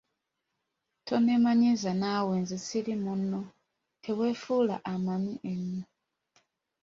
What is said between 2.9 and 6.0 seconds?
munno teweefuula ammanyi ennyo.